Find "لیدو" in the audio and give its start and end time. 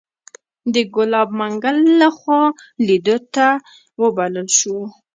2.87-3.17